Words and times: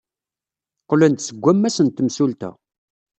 Qqlen-d 0.83 1.19
seg 1.23 1.37
wammas 1.43 1.77
n 1.81 1.87
temsulta. 1.89 2.51